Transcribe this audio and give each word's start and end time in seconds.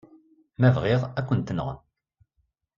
Ma 0.59 0.69
bɣiɣ, 0.75 1.01
ad 1.19 1.25
kent-nɣen. 1.27 1.79